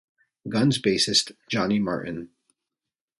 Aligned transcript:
Guns 0.49 0.79
bassist 0.81 1.33
Johnny 1.47 1.77
Martin. 1.79 2.31